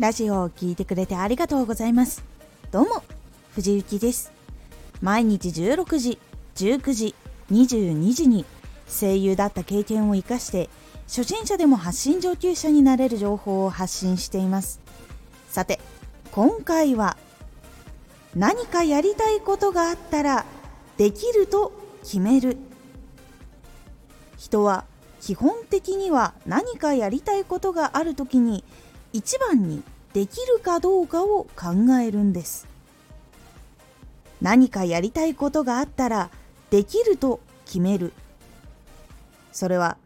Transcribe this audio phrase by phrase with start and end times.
[0.00, 2.24] ラジオを聴いてくれてありがとうございます。
[2.72, 3.04] どうも
[3.54, 4.32] 藤幸です。
[5.00, 6.18] 毎日16時
[6.56, 7.14] 19時
[7.52, 8.44] 22時に
[8.88, 10.68] 声優だった経験を生かして
[11.06, 14.80] 初心者でも発信上級者になれる情報を発信しています。
[15.48, 15.78] さて
[16.32, 17.16] 今回は
[18.34, 20.44] 何かやりたいことがあったら
[20.96, 22.56] できると決める。
[24.38, 24.86] 人は
[25.20, 28.64] 基本的には何かやりたいことがある時に
[29.14, 32.66] 一番にできるかどうかを考えるんです。
[34.42, 36.30] 何かやりたいことがあったら
[36.70, 38.12] できると決める。
[39.52, 39.98] それは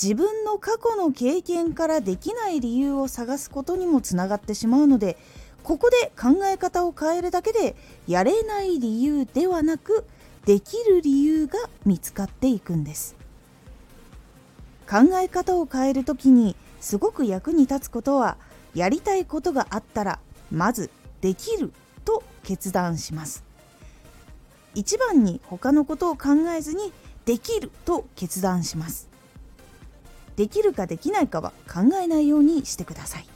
[0.00, 5.18] 自分の過去の経験からできない理由を探すことにもつながってしまうので
[5.64, 7.74] ここで考え方を変えるだけで
[8.06, 10.06] やれない理由ではなく
[10.44, 13.16] できる理由が見つかっていくんです。
[14.88, 18.36] 考え方を変える時にすごく役に立つことは
[18.74, 20.18] やりたいことがあったら
[20.50, 21.72] まずできる
[22.04, 23.44] と決断します。
[24.74, 26.92] 一番に他のことを考えずに
[27.24, 29.08] できると決断します。
[30.36, 33.26] できるかできないかは考えないようにしてください。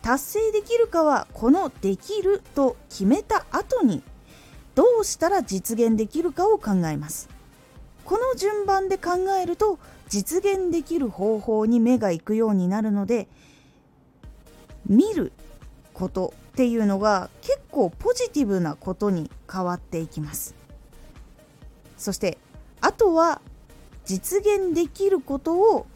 [0.00, 4.02] 達成できるかはこのできると決めた後に
[4.74, 7.28] どうしたら実現できるかを考えます。
[8.04, 13.28] この順番で考えると実現できる方法に目が行くようになるので
[14.86, 15.32] 見る
[15.92, 20.54] ことっていうのが結構ポジティブなことに変わっていきます。
[21.96, 22.38] そして
[22.80, 23.40] あとは
[24.04, 25.86] 実現できることを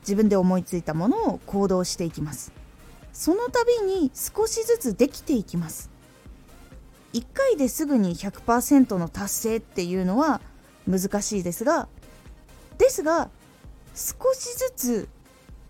[0.00, 2.52] 自分で思いついたものを行動していきます。
[3.12, 5.90] その度に少しずつできていきます。
[7.12, 10.40] 1回ですぐに100%の達成っていうのは
[10.88, 11.88] 難しいですが
[12.78, 13.30] ですが
[13.94, 15.08] 少しずつ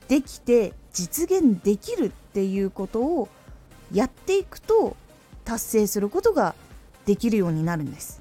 [0.09, 3.29] できて実現できるっていうことを
[3.93, 4.97] やっていくと
[5.45, 6.55] 達成することが
[7.07, 8.21] できるようになるんです。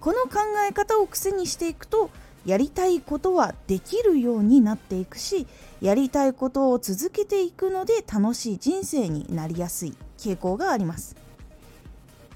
[0.00, 2.10] この考え方を癖にしていくと
[2.46, 5.46] やりたいことはできるようになっていくし
[5.82, 11.16] やりたいことを続けていくので楽しい人生になりやすい傾向があります。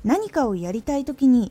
[0.05, 1.51] 何かをやりたい時に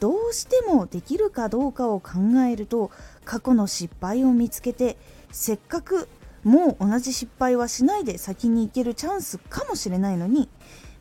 [0.00, 2.12] どうしてもできるかどうかを考
[2.50, 2.90] えると
[3.24, 4.96] 過去の失敗を見つけて
[5.30, 6.08] せっかく
[6.42, 10.48] もう同じ失敗はしないで先に行けるチャンスかもしれないのに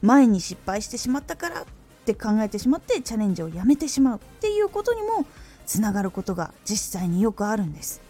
[0.02, 1.66] 前に失敗してしまったからっ
[2.06, 5.26] て考えてしまってチャレンジをやめてしまうっていうことにも
[5.66, 8.02] つながることが実際によくあるんです。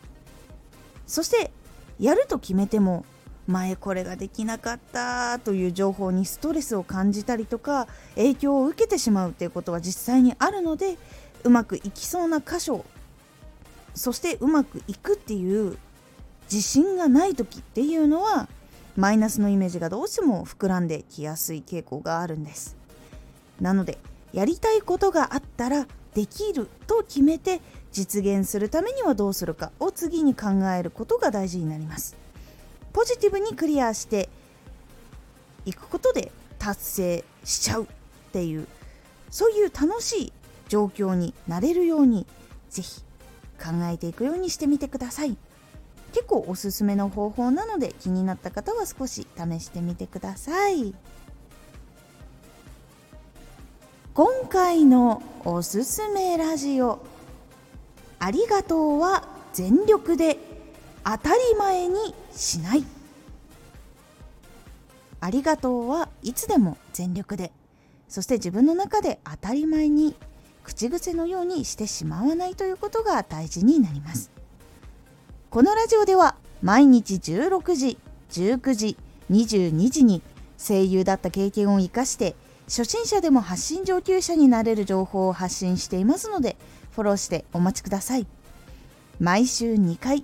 [1.05, 1.51] そして
[1.99, 3.03] やると決めても
[3.49, 10.97] 前これができなかったという情報にストレスを感じたりとか影響を受けてしまうということは実際にあるので
[11.43, 12.85] うまくいきそうな箇所
[13.95, 15.77] そしてうまくいくっていう
[16.51, 18.47] 自信がない時っていうのは
[18.95, 22.75] マイナスのイメージがどうしても膨らんできやすい傾向があるんです。
[23.59, 23.97] なので
[24.31, 27.61] やりたいことがあったらできると決めて
[27.91, 32.28] 実現するためにはどうするかを次に考えることが大事になります。
[32.99, 34.27] ポジティブにクリアして
[35.63, 37.87] いくことで達成しちゃうっ
[38.33, 38.67] ていう
[39.29, 40.33] そういう楽しい
[40.67, 42.27] 状況になれるように
[42.69, 43.01] ぜひ
[43.57, 45.37] 考えていくようにしてみてください。
[46.11, 50.93] 結構おすすめの方法なので気になった方は少し試してみてください。
[54.13, 56.99] 今回のおすすめラジオ
[58.19, 59.23] ありがとうは
[59.53, 60.37] 全力で
[61.11, 62.83] 当たり前にしない。
[65.19, 67.51] ありがとうはいつでも全力で。
[68.07, 70.15] そして自分の中で当たり前に
[70.63, 74.29] 口癖のようにしてしまわないということが大事になります。
[75.49, 77.97] このラジオでは毎日16時
[78.29, 78.97] 19時
[79.31, 80.21] 22時に
[80.59, 82.35] 声優だった経験を生かして
[82.67, 86.55] 初心者でも発信上級者になれる情報を発信していますので
[86.91, 88.27] フォローしてお待ちください。
[89.19, 90.23] 毎週2回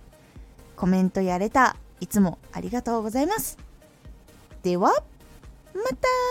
[0.81, 3.59] コメントやレターいつもありがとうございます。
[4.63, 4.89] では
[5.75, 6.30] また。